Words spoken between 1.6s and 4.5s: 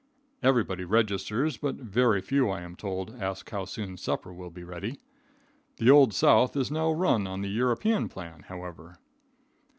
very few, I am told, ask how soon supper will